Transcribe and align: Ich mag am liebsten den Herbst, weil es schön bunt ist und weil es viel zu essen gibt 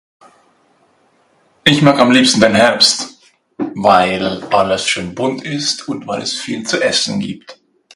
Ich 1.63 1.83
mag 1.83 1.99
am 1.99 2.09
liebsten 2.09 2.39
den 2.41 2.55
Herbst, 2.55 3.19
weil 3.75 4.41
es 4.71 4.87
schön 4.87 5.13
bunt 5.13 5.43
ist 5.43 5.87
und 5.87 6.07
weil 6.07 6.23
es 6.23 6.33
viel 6.33 6.65
zu 6.65 6.81
essen 6.81 7.19
gibt 7.19 7.59